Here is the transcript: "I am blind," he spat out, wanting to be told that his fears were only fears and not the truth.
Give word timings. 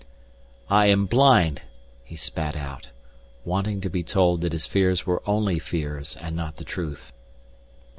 "I 0.67 0.87
am 0.87 1.05
blind," 1.05 1.61
he 2.03 2.15
spat 2.15 2.55
out, 2.55 2.89
wanting 3.45 3.81
to 3.81 3.89
be 3.91 4.01
told 4.01 4.41
that 4.41 4.51
his 4.51 4.65
fears 4.65 5.05
were 5.05 5.21
only 5.27 5.59
fears 5.59 6.17
and 6.19 6.35
not 6.35 6.55
the 6.55 6.65
truth. 6.65 7.13